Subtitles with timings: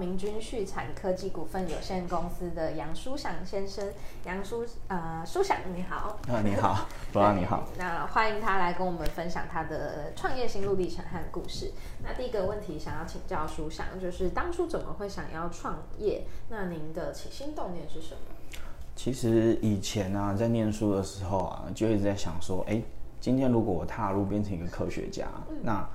[0.00, 3.86] 明君畜产科技股份有限公司的杨书祥先生，
[4.24, 11.70] 杨书呃书祥你好，啊你好， 罗老你好，那欢迎他来跟我们分享他的创业心路历程和故事。
[12.02, 16.24] 那第一个问题想要请教书祥，就是当初怎么会想要创业？
[16.48, 18.20] 那您的起心动念是什么？
[18.96, 22.82] 其实以前呢、啊，在念书的时候啊，就一直在想说，哎，
[23.20, 25.86] 今天如果我踏入变成一个科学家，嗯、那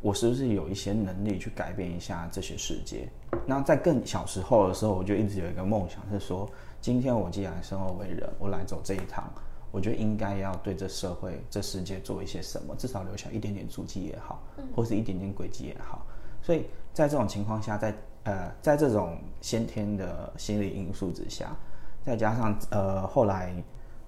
[0.00, 3.08] 我是不是有一些能力去改变一下这些世界？
[3.46, 6.48] 那在更小时候的时候，我就一直有一个梦想，是说，
[6.80, 9.24] 今天我既然生而为人，我来走这一趟，
[9.70, 14.42] 我觉得应该要对这社会、这世界做一些什么，至少留下一点点足迹也好，
[14.74, 16.06] 或是一点点轨迹也好。
[16.42, 21.56] 所以在这种情况下，在呃，在这种先天的心理因素之下，
[22.04, 23.52] 再加上呃后来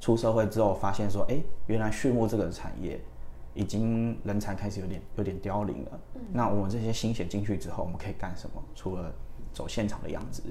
[0.01, 3.01] 出社会之后，发现说，哎，原来畜牧这个产业。
[3.55, 6.01] 已经人才开始有点有点凋零了。
[6.15, 8.63] 嗯，那我们这些新血进去之后，我们可以干什么？
[8.75, 9.13] 除了
[9.53, 10.43] 走现场的样子，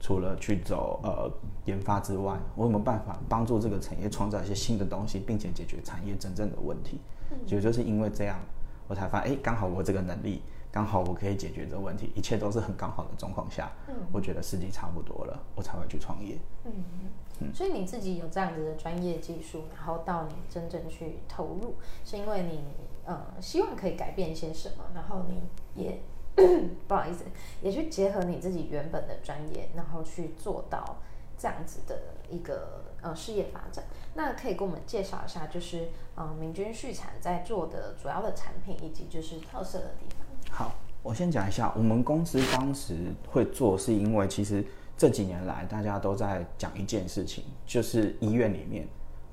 [0.00, 1.30] 除了去走呃
[1.66, 7.00] 研发之外，我有没有办法帮助这个产业创造一些新的东西，并且解决产业真正的问题？
[7.30, 8.38] 嗯，也就是因为这样，
[8.86, 10.40] 我才发现，哎，刚好我这个能力，
[10.78, 16.38] 刚好我可以解决这个问题，一切都是很刚好的状况下，嗯，我觉得时机差不多了，我才会去创业。
[16.62, 17.52] 嗯。
[17.52, 22.62] 所以你自己有这样子的专业技术，然后到你真正去投入，是因为你
[23.04, 25.42] 呃希望可以改变一些什么，然后你
[25.74, 26.00] 也
[26.86, 27.24] 不好意思，
[27.60, 30.98] 也去结合你自己原本的专业，然后去做到
[31.36, 31.98] 这样子的
[32.30, 33.84] 一个呃事业发展。
[34.14, 40.27] 那可以给我们介绍一下，就是嗯明君畜产在做的主要的产品以及就是特色的地方。
[40.50, 42.94] 好，我先讲一下，我们公司当时
[43.28, 44.64] 会做，是因为其实。
[45.00, 48.84] 这几年来，大家都在讲一件事情，就是医院里面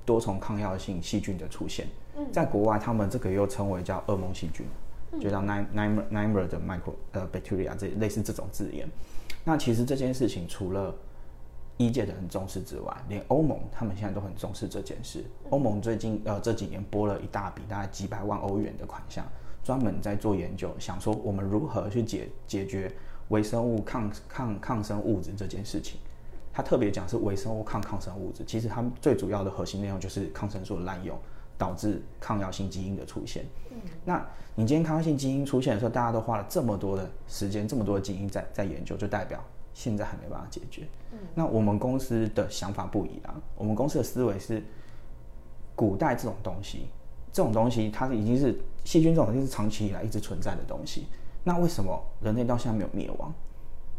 [0.05, 1.87] 多重抗药性细菌的出现。
[2.15, 4.63] 嗯在国外，他们这个又称为叫“噩梦细菌”，
[5.19, 8.87] 就叫 nightmare 的 micro 呃 bacteria 这类似这种字眼。
[9.43, 10.93] 那其实这件事情除了
[11.77, 15.25] 医界的很重视之外，连欧盟他们现在都很重视这件事。
[15.49, 19.25] 欧盟最近呃这几年拨了一大笔，大概几百万欧元的款项，
[19.65, 22.89] 专门在做研究，想说我们如何去解解决。
[23.29, 25.99] 微生物抗抗抗生物质这件事情，
[26.53, 31.17] 他特别讲是微生物抗抗生物质，其实他们最主要的核心内容就是抗生素的滥用
[31.57, 33.43] 导致抗药性基因的出现。
[33.71, 39.43] 嗯，那你今天抗药性基因出现的时候，大家都花了这么多的时间，这么多的基因在在研究，就代表
[39.73, 40.87] 现在还没办法解决。
[41.11, 44.61] 嗯，那我们公司的想法不一样，我们公司的思维是，
[45.75, 46.89] 古代这种东西，
[47.35, 51.07] 这种东西它已经是细菌这种东西是长期以来一直存在的东西。
[51.43, 53.33] 那为什么人类到现在没有灭亡？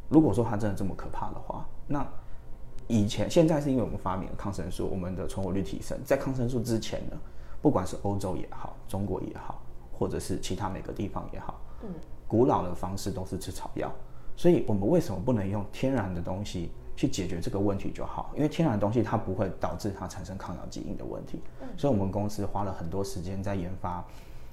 [0.08, 2.06] 如果说它真的这么可怕的话，那
[2.86, 5.98] 以前现在是因为我们发明了抗生素，我们的存活率提升。
[6.02, 7.16] 在抗生素之前呢，
[7.60, 9.60] 不管是欧洲也好，中国也好，
[9.92, 11.90] 或者是其他每个地方也好，嗯，
[12.26, 13.92] 古老的方式都是吃草药。
[14.34, 18.32] 所以我们为什么不能用天然的东西去解决这个问题就好？
[18.34, 21.40] 因为天然的东西它不会导致它产生抗药基因的问题。
[21.76, 24.04] 所以我们公司花了很多时间在研发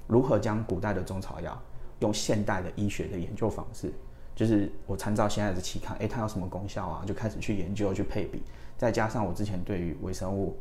[0.06, 1.60] 如何将古代的中草药。
[2.00, 3.90] 用现代的医学的研究方式，
[4.34, 7.04] 就是我参照现在的期刊，诶，它有什么功效啊？
[7.06, 8.42] 就开始去研究、去配比，
[8.76, 10.56] 再加上我之前对于微生物、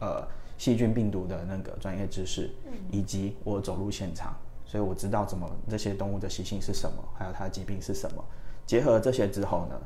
[0.00, 0.26] 呃
[0.56, 2.48] 细菌、病毒的那个专业知识，
[2.90, 8.24] 以及我走入现场，所以我知道怎么这些动物的习性是什么，还有它的疾病是什么。
[8.64, 9.78] 结合这些之后呢，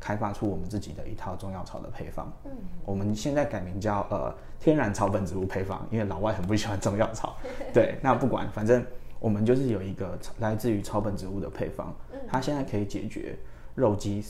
[0.00, 2.32] 开发出我们自己的一套中药草的配方。
[2.44, 2.50] 嗯，
[2.84, 7.36] 我们现在改名叫呃天然草本植物配方，因为老外很不喜欢中药草。
[7.74, 8.84] 对，那不管，反正。
[9.18, 11.92] 我们就是有一个来自于草本植物的配方，
[12.28, 13.34] 它现在可以解决
[13.74, 14.22] 肉鸡，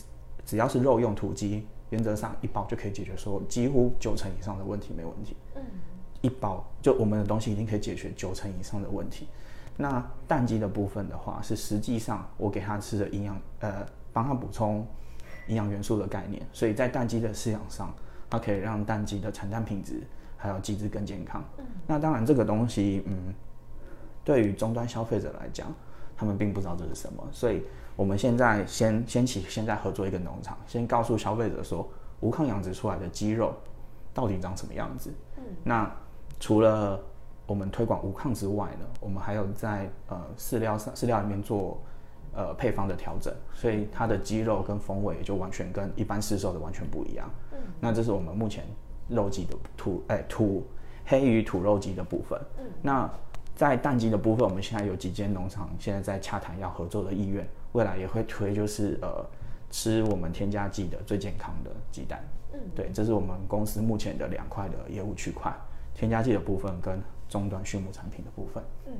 [0.44, 5.36] 只要是肉用土鸡，原则上一包就可以解决说几乎九成以上的问题没问题。
[5.56, 5.62] 嗯，
[6.20, 9.26] 一包就我们的东西已经可以解决九成以上的问题。
[9.76, 14.86] 那蛋鸡的部分的话，是实际上我给它吃的营养，呃，帮它补充
[15.48, 17.94] 营养元素的概念，所以在蛋鸡的饲养上，
[18.28, 20.02] 它可以让蛋鸡的产蛋品质
[20.36, 21.44] 还有鸡只更健康。
[21.58, 23.34] 嗯，那当然这个东西，嗯。
[24.24, 25.72] 对于终端消费者来讲，
[26.16, 27.62] 他们并不知道这是什么，所以
[27.94, 31.88] 我们现在先先起现在合作一个农场，先告诉消费者说，
[32.18, 33.54] 无抗养殖出来的鸡肉
[34.12, 35.14] 到底长什么样子。
[35.36, 35.88] 嗯，那
[36.40, 37.00] 除了
[37.46, 41.80] 我们推广无抗之外呢，我们还有在呃饲料上饲料里面做
[42.36, 47.28] 呃配方的调整，所以它的鸡肉跟风味也就完全跟一般市售的完全不一样。
[47.52, 48.64] 嗯，那这是我们目前
[49.08, 50.66] 肉鸡的土哎土
[51.06, 52.38] 黑鱼土肉鸡的部分。
[52.58, 53.10] 嗯，那
[53.54, 59.24] 在蛋鸡的部分，我们现在有几间农场现在在洽谈要合作的意愿，未来也会推就是呃
[59.70, 62.22] 吃我们添加剂的最健康的鸡蛋。
[62.52, 65.50] 嗯，对，这是我们公司目前的两块的业务区块，
[65.94, 68.62] 添加剂的部分跟终端畜牧产品的部分。
[68.86, 68.92] 嗯。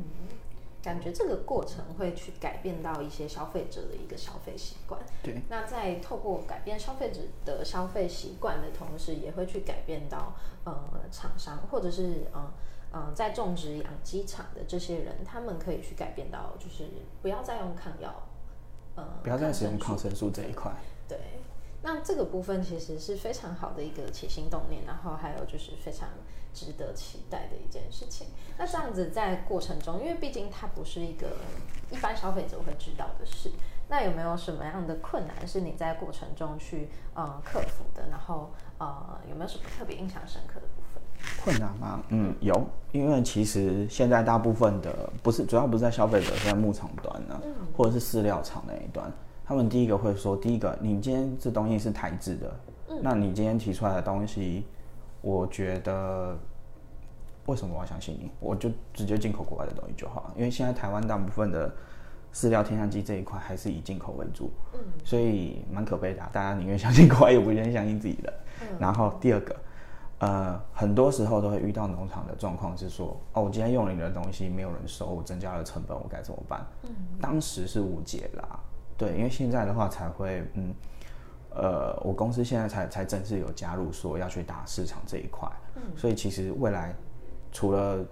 [0.86, 5.00] 感觉这个过程会去改变到一些消费者的一个消费习惯。
[5.20, 5.42] 对。
[5.48, 10.72] 那在透过改变消费者的消费习惯的同时，也会去改变到呃
[11.10, 12.52] 厂商或者是呃
[12.92, 16.88] 呃在种植养鸡场的这些人，他们可以去改变到就是
[17.20, 18.14] 不要再用抗药，
[18.94, 20.72] 呃不要再使用抗生素这一块。
[21.08, 21.18] 对。
[21.86, 26.08] 那这个部分其实是非常好的一个起心动念，然后还有就是非常。
[26.56, 28.28] 值得期待的一件事情。
[28.56, 31.26] 那这样子在过程中，因为毕竟它不是一个
[31.90, 33.52] 一般消费者会知道的事，
[33.90, 38.08] 那有没有什么样的困难是你在过程中去呃克服的？
[38.08, 41.02] 然后呃有没有什么特别印象深刻的部分？
[41.44, 42.02] 困难吗？
[42.08, 49.12] 嗯，有，因为其实现在大部分的不是主要不是在消费者，是在牧场端呢，嗯、或者是饲料厂那一端，
[49.46, 54.64] 他们第一个会说，第一个你今天这东西是台制的，嗯，那你今天提出来的东西。
[55.22, 56.38] 我觉得，
[57.46, 58.30] 为什么我要相信你？
[58.38, 61.74] 我就直接进口国外的东西就好了，因为现在台湾大部分的
[62.32, 68.32] 饲料添加剂这一块还是以进口为主，嗯，所以蛮可悲的啊，大家宁愿相信国外，也不愿意相信自己的。
[68.60, 69.56] 嗯，然后第二个，
[70.18, 76.64] 呃，很多时候都会遇到农场的状况是说，哦，我今天用了你的东西，没有人收，我增加了成本，我该怎么办？
[76.84, 76.90] 嗯，
[77.20, 78.60] 当时是无解啦，
[78.96, 80.74] 对，因为现在的话才会，嗯。
[81.58, 86.94] 呃，我公司现在才才正式有加入，说要去打市场这一块，嗯，所以其实未来
[87.50, 88.04] 除了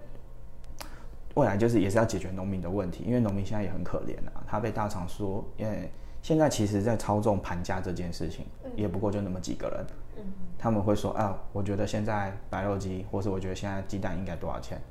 [1.35, 5.91] 未来就是也是要解决农民的问题，因为农民现在也很可怜啊，他被大厂说，因为
[6.23, 9.85] 现在其实在操纵盘价这件事情，也不过就那么几个人，
[10.17, 10.23] 嗯，
[10.57, 14.81] 他们会说啊，我觉得现在白肉鸡，或是我觉得现在鸡蛋应该多少钱，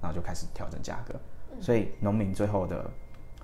[0.00, 1.14] 然后就开始调整价格，
[1.60, 2.90] 所以农民最后的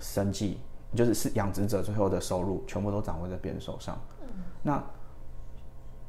[0.00, 0.58] 生计，
[0.94, 3.98] 就是是养殖者最后的收入，全部都掌握在别人手上。
[4.62, 4.82] 那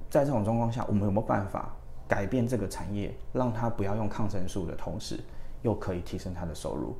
[0.10, 1.74] 在这种状况下，我们有没有办法
[2.08, 5.20] 改变这个产业，让它不要用抗生素的同时，
[5.62, 6.96] 又可以提升它的收入？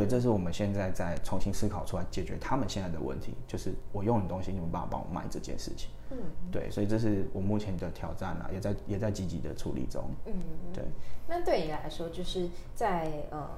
[0.00, 5.90] 对，这是我们现在在重新思考出来解决他们现在的问题，就是我用你东西，你们办法帮我卖这件事情。
[6.10, 6.16] 嗯，
[6.50, 10.04] 对，所以这是我目前的挑战啊，也在也在积极的处理中。
[10.24, 10.32] 嗯，
[10.72, 10.84] 对。
[11.26, 13.48] 那对你来说，就是在呃。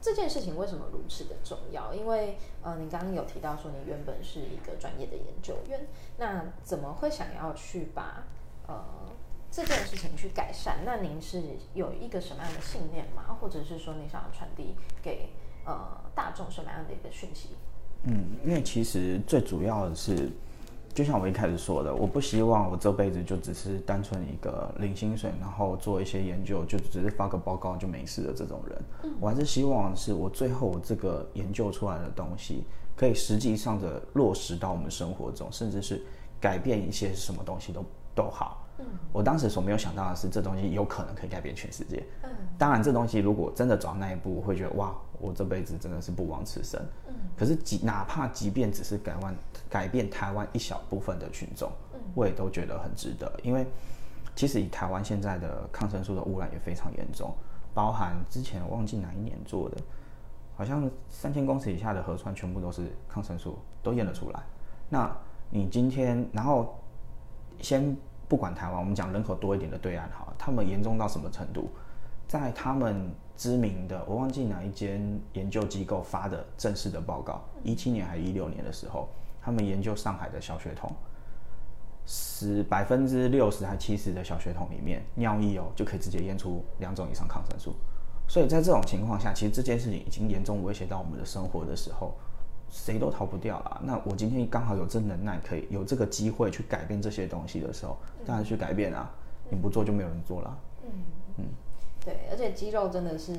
[0.00, 1.92] 这件事情为什么如此的重要？
[1.94, 8.24] 因为呃，你刚刚有提到说你原本是一个专业的研究员，那怎么会想要去把
[8.66, 8.84] 呃
[9.50, 10.84] 这件事情去改善？
[10.84, 11.42] 那您是
[11.74, 13.36] 有一个什么样的信念吗？
[13.40, 15.30] 或者是说你想要传递给
[15.64, 15.74] 呃
[16.14, 17.50] 大众什么样的一个讯息？
[18.04, 20.30] 嗯，因为其实最主要的是。
[20.94, 28.82] 就像我一开始说的，我不希望我这辈子就只是单纯一个领薪水，然后做一些研究，就只是发个报告就没事的这种人。
[29.04, 29.14] 嗯。
[29.20, 32.64] 我还是希望是我最后这个研究出来的东西，
[32.96, 36.02] 可以实际上的落实到我们生活中，甚至是
[36.40, 38.66] 改变一些什么东西都都好。
[38.78, 38.86] 嗯。
[39.12, 42.02] 我当时所没有想到的是，这东西有可能可以改变全世界。
[42.24, 42.30] 嗯。
[42.58, 44.92] 当然，这东西如果真的走到那一步，我会觉得哇。
[45.20, 46.80] 我这辈子真的是不枉此生。
[47.06, 49.34] 嗯，可是即哪怕即便只是改弯
[49.68, 53.30] 改变台湾一小部分的群众，嗯，我也都觉得很值得。
[53.42, 53.66] 因为
[54.34, 57.34] 其实以台湾现在的抗生素的污染也非常严重，
[57.74, 59.76] 包含之前忘记哪一年做的，
[60.56, 64.40] 好像三千公尺以下的河川全部都是抗生素，都验了出来。
[64.88, 65.10] 那
[65.50, 66.78] 你今天，然后
[67.60, 67.96] 先
[68.28, 71.68] 不管台湾，我们讲人口多一点的对岸哈，他们严重到什么程度？
[72.28, 75.00] 在他们知名的，我忘记哪一间
[75.32, 79.08] 研究机构发的正式的报告，一七年还是一六年的时候，
[79.40, 80.94] 他们研究上海的小学童，
[82.04, 87.74] 十百分之六十还七十的小学童里面，尿液哦就可以直接验出两种以上抗生素。
[88.28, 92.14] 所以在这种情况下，其实这件事情已经严重威胁到我们的生活的时候，
[92.68, 93.80] 谁都逃不掉了。
[93.82, 99.10] 那我今天刚好有这能耐，可以有这个机会去改变这些东西的时候，当然去改变啊！
[99.48, 100.58] 你不做就没有人做了。
[100.84, 100.90] 嗯
[101.38, 101.44] 嗯。
[102.08, 103.36] 对，而且鸡肉真的是，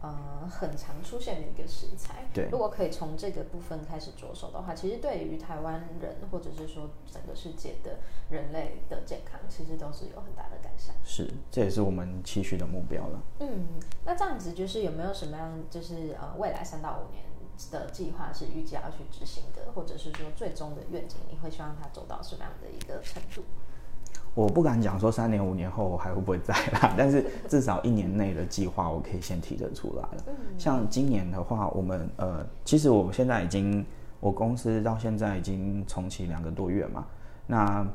[0.00, 2.26] 呃，很常出现的一个食材。
[2.32, 7.98] 对，如果可以从这个部分开始着手的话，其实对于台湾人或者是说整个世界的
[8.30, 10.94] 人类的健康，其实都是有很大的改善。
[11.02, 13.20] 是，这也是我们期许的目标了。
[13.40, 13.66] 嗯，
[14.04, 17.24] 那这样子就是有没有什么样，就是呃，未来三到五年
[17.72, 23.42] 的计划是预计要去执行的，或者是说最终的愿景，你会希望它走到什么样的一个程度？
[24.34, 30.24] 我不敢讲说三年五年后我还会不会在啦， 但是至少一年内的计划我可以先提得出来了。
[30.58, 33.86] 像今年的话，我们呃，其实我们现在已经，
[34.18, 37.06] 我公司到现在已经重启两个多月嘛。
[37.46, 37.86] 那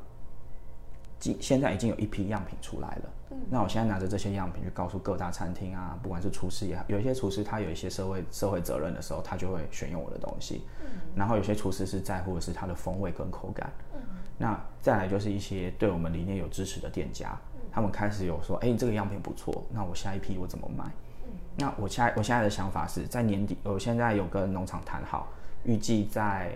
[1.20, 3.10] 今现在已经有一批样品出来了。
[3.32, 10.64] 嗯，那我现在拿着这些样品去告诉各大餐厅啊，不管是厨师也好，有一些厨师他有一些社会社会责任的时候，他就会选用我的东西。
[10.82, 13.70] 嗯，然后有些厨师是在乎的是它的风味跟口感。
[13.94, 13.99] 嗯，
[14.40, 17.38] 那再来就是一些对我们理念有支持的店家，
[17.72, 20.86] 他们开始有说，哎，这个样品不错，那我下一批我怎么卖？
[21.28, 25.28] 嗯，那我现在我现在的想法是在年底，我现在有跟农场谈好，
[25.64, 26.54] 预计在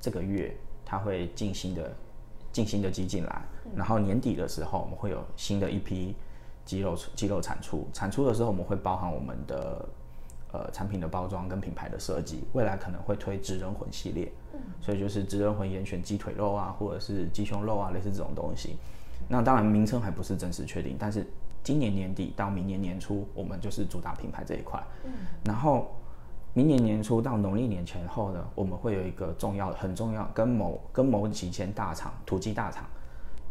[0.00, 1.92] 这个月他会进新的。
[2.52, 3.42] 进新的鸡进来，
[3.74, 6.14] 然后年底的时候我们会有新的一批
[6.66, 7.88] 鸡肉鸡肉产出。
[7.94, 9.88] 产出的时候我们会包含我们的
[10.52, 12.44] 呃产品的包装跟品牌的设计。
[12.52, 14.30] 未来可能会推职人魂系列，
[14.82, 18.76] 所以就是职人魂严选鸡腿肉啊，或者是鸡胸肉啊，类似这种东西。
[19.28, 21.26] 那当然名称还不是正式确定，但是
[21.62, 24.78] 今年年底到明年年初，我们就是主打品牌这一块。
[25.06, 25.12] 嗯
[25.44, 25.86] 然后。
[26.54, 32.84] 明年年初到农历年前后呢，我们会有一个重要的、很重要，跟某跟某几间大厂、土鸡大厂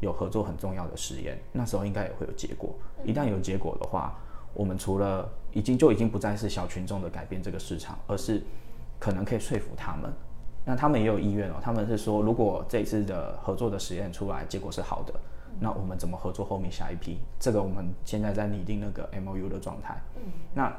[0.02, 2.70] 有合作很重要的实验，那时候应该也会有结果。
[3.04, 4.16] 一旦有结果的话，
[4.54, 8.44] 我们除了已经就已经不再是小群众的改变这个市场，而是
[9.00, 10.14] 可能可以说服他们。
[10.65, 15.13] 那他们也有意愿哦，他们是说，如果这一次的合作的实验出来结果是好的，
[15.60, 17.20] 那我们怎么合作后面下一批？
[17.39, 20.01] 这个我们现在在拟定那个 MOU 的状态。
[20.18, 20.74] 嗯，那。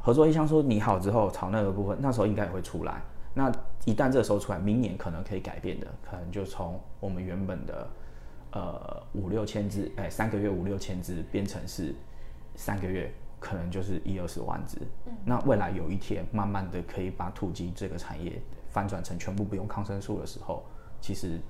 [0.00, 3.02] 合作意向说拟好之后，朝那个部分，那时候应该也会出来。
[3.34, 3.52] 那
[3.84, 7.88] 一旦这时候出来，明年可能可以改变的，可能就从我们原本的
[8.52, 11.94] 呃五六千只，哎，三个月五六千只，变成是
[12.54, 14.78] 三个月可能就是一二十万只。
[15.06, 15.12] 嗯。
[15.24, 18.40] 那未来有一天，慢慢的可以把土鸡这个产业
[18.78, 20.62] 翻转成全部不用抗生素的时候，
[21.00, 21.40] 其实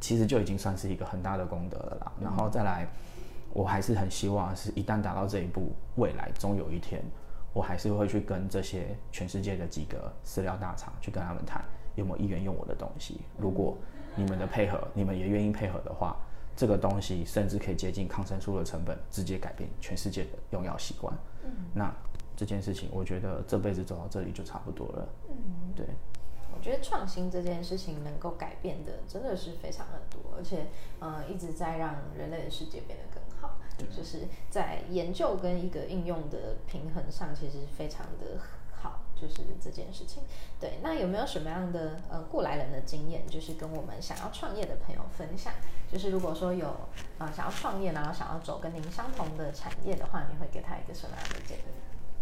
[0.00, 2.12] 其实就已经算是一个很大的功德了啦。
[2.22, 2.88] 然后再来。
[3.52, 7.02] 我还是很希望，是一旦达到这一步，未来终有一天，
[7.52, 11.60] 我还是会去跟这些全世界的几个饲料大厂去跟他们谈，
[11.96, 13.22] 有没有意愿用我的东西。
[13.36, 13.76] 如果
[14.14, 16.16] 你们的配合，你们也愿意配合的话，
[16.54, 21.12] 这个东西甚至可以接近抗生素的成本，直接改变全世界的用药习惯。
[21.42, 21.92] 嗯，那
[22.40, 25.06] 这件事情，我觉得这辈子走到这里就差不多了。
[25.28, 25.84] 嗯，对。
[26.56, 30.68] 我觉得创新这件事情能够改变的真的是非常的多，而且，
[30.98, 33.58] 呃，一直在让人类的世界变得更好。
[33.76, 38.40] 对，就是在研究跟一个应用的平衡上，其实非常的
[38.72, 39.02] 好。
[39.14, 40.22] 就是这件事情，
[40.58, 40.78] 对。
[40.82, 45.52] 那有没有什么样的呃过来人的经验，就是跟我们想要创业的朋友分享？
[45.92, 46.74] 就是如果说有
[47.18, 51.62] 呃想要创业，然后想要走跟您相同的产业的话，你会给他一个什么样的建议？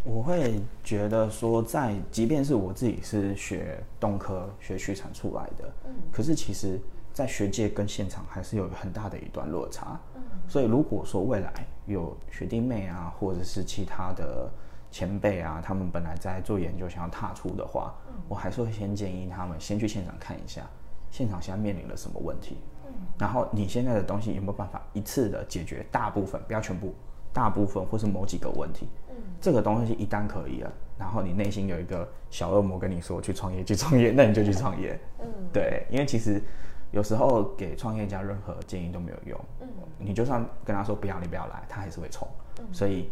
[0.05, 6.81] 我会觉得说，在即便是我自己是学动科学畜产出来的，嗯，可是其实，
[7.13, 11.53] 在学界跟现场还是有很大的一段落差，嗯，所以如果说未来
[11.87, 14.49] 有学弟妹啊，或者是其他的
[14.91, 20.63] 前辈啊，他们本来在做研究想要踏出的话，嗯，我还是会先建议他们先去现场看一下，
[21.11, 26.95] 现场现在面临了什么问题，嗯，然后你现在的东西有没有办法一次的解决大部分，不要全部。
[27.33, 36.43] 大部分或是某几个问题，嗯，这个东西一旦可以了，然后你内心有一个小恶魔跟你说去创业去创业， 那你就去创业，嗯，对，因为其实
[36.91, 39.69] 有时候给创业家任何建议都没有用，嗯，
[39.99, 42.27] 你就算跟他说不要，你不要来，他还是会冲，
[42.59, 43.11] 嗯，所以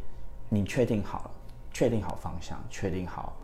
[0.49, 1.30] 你确定好了，
[1.73, 3.37] 确定好方向，确定好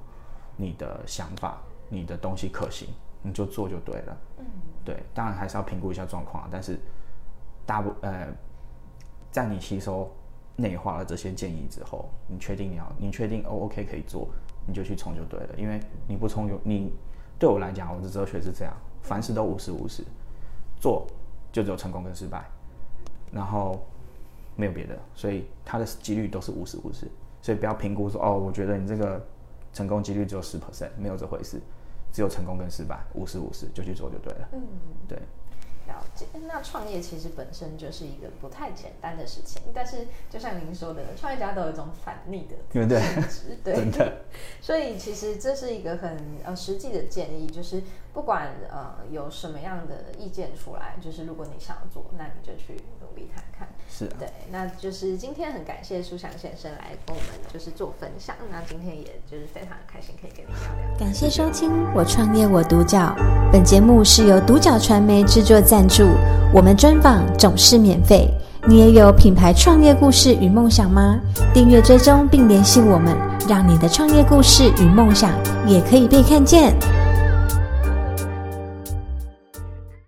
[0.57, 2.89] 你的想法，你的东西可行，
[3.23, 4.47] 你就做就对了，嗯，
[4.85, 6.81] 对，当然还是要评估一下状况，但是
[7.65, 8.27] 大部呃，
[9.31, 10.11] 在你吸收。
[10.57, 14.29] 内化了这些建议之后，你确定你要，你确定 O OK 可以做，
[14.67, 15.55] 你就去冲就对了。
[15.57, 16.93] 因为你不冲，有你
[17.39, 20.05] 对我来讲，我的哲学是这样：凡事都五十五十，
[20.79, 21.07] 做
[21.51, 22.45] 就只有成功跟失败，
[23.33, 23.85] 然后
[24.57, 27.07] 没有别的，所以它的几率都是五十五十。
[27.41, 29.21] 所以不要评估说哦，我觉得你这个
[29.73, 31.61] 成功几率只有十 percent，没有这回事，
[32.13, 34.49] 只有成功跟失败，五十五十就去做就对了。
[34.53, 34.63] 嗯，
[35.09, 35.19] 对。
[35.87, 44.13] 了解，那创业其实本身就是一个不太简单的事情，但是就像您说的，创业家都有一种反逆的性质，对，对，对，
[44.61, 53.69] 所以其实这是一个很呃实际的建议，就是不管呃有什么样的意见出来，就是如果你想要做，那你就去努力看看。
[53.95, 60.99] 是啊，对，那就是今天很感谢舒翔先生来跟我们就是做分享，那今天也就是非常开心可以跟你聊聊。
[60.99, 63.15] 感谢收听《我创业我独角》，
[63.53, 66.05] 本节目是由独角传媒制作赞助，
[66.55, 68.31] 我们专访总是免费。
[68.67, 71.21] 你也有品牌创业故事与梦想吗？
[71.53, 73.17] 订阅追踪并联系我们，
[73.49, 75.33] 让你的创业故事与梦想
[75.67, 76.73] 也可以被看见。